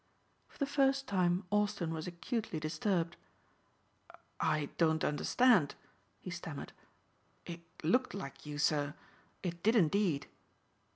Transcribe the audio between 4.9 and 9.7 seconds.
understand," he stammered. "It looked like you, sir, it